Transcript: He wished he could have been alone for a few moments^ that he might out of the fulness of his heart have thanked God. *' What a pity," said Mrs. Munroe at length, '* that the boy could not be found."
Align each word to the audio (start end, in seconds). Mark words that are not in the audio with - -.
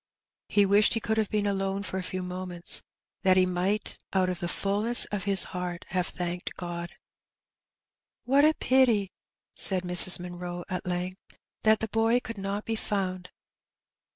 He 0.49 0.65
wished 0.65 0.95
he 0.95 0.99
could 0.99 1.17
have 1.19 1.29
been 1.29 1.45
alone 1.45 1.83
for 1.83 1.99
a 1.99 2.01
few 2.01 2.23
moments^ 2.23 2.81
that 3.21 3.37
he 3.37 3.45
might 3.45 3.99
out 4.13 4.29
of 4.29 4.39
the 4.39 4.47
fulness 4.47 5.05
of 5.11 5.25
his 5.25 5.43
heart 5.53 5.85
have 5.89 6.07
thanked 6.07 6.55
God. 6.57 6.91
*' 7.61 8.23
What 8.25 8.43
a 8.43 8.55
pity," 8.55 9.11
said 9.53 9.83
Mrs. 9.83 10.19
Munroe 10.19 10.63
at 10.69 10.87
length, 10.87 11.37
'* 11.45 11.61
that 11.65 11.81
the 11.81 11.87
boy 11.87 12.19
could 12.19 12.39
not 12.39 12.65
be 12.65 12.75
found." 12.75 13.29